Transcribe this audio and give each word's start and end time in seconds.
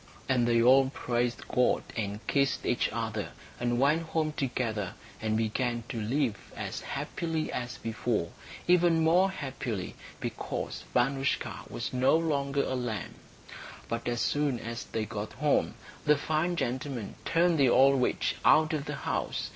And 0.27 0.47
they 0.47 0.59
all 0.63 0.89
praised 0.89 1.47
God 1.47 1.83
and 1.95 2.25
kissed 2.25 2.65
each 2.65 2.89
other, 2.91 3.33
and 3.59 3.79
went 3.79 4.01
home 4.01 4.31
together, 4.31 4.95
and 5.21 5.37
began 5.37 5.83
to 5.89 6.01
live 6.01 6.51
as 6.55 6.81
happily 6.81 7.51
as 7.53 7.77
before, 7.77 8.31
even 8.67 9.03
more 9.03 9.29
happily, 9.29 9.93
because 10.19 10.85
Vanoushka 10.95 11.69
was 11.69 11.93
no 11.93 12.17
longer 12.17 12.63
a 12.63 12.73
lamb. 12.73 13.13
But 13.87 14.07
as 14.07 14.21
soon 14.21 14.57
as 14.59 14.85
they 14.85 15.05
got 15.05 15.33
home 15.33 15.75
the 16.03 16.17
fine 16.17 16.55
gentleman 16.55 17.13
turned 17.23 17.59
the 17.59 17.69
old 17.69 18.01
witch 18.01 18.37
out 18.43 18.73
of 18.73 18.85
the 18.85 18.95
house. 19.05 19.49